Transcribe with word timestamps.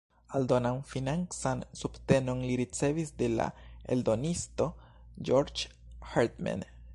Aldonan 0.37 0.77
financan 0.91 1.59
subtenon 1.81 2.41
li 2.47 2.55
ricevis 2.61 3.11
de 3.21 3.29
la 3.35 3.47
eldonisto 3.97 4.69
"Georges 5.05 6.09
Hartmann". 6.15 6.67